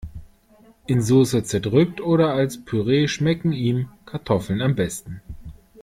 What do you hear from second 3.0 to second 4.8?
schmecken ihm Kartoffeln am